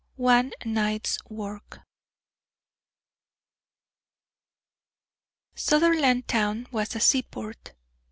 [0.17, 1.81] II ONE NIGHT'S WORK
[5.55, 7.73] Sutherlandtown was a seaport.